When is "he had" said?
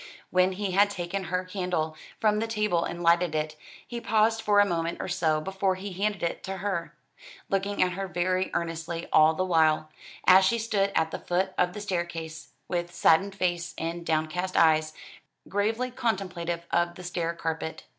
0.53-0.89